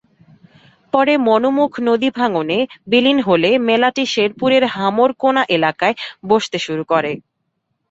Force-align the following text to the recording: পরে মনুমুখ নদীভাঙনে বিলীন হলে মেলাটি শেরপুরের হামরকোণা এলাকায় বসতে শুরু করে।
পরে 0.93 1.13
মনুমুখ 1.27 1.71
নদীভাঙনে 1.87 2.59
বিলীন 2.91 3.17
হলে 3.27 3.49
মেলাটি 3.67 4.03
শেরপুরের 4.13 4.63
হামরকোণা 4.75 5.43
এলাকায় 5.57 5.95
বসতে 6.29 6.57
শুরু 6.65 6.83
করে। 6.91 7.11